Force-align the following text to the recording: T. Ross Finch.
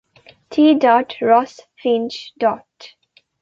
T. 0.49 0.79
Ross 1.21 1.59
Finch. 1.79 2.33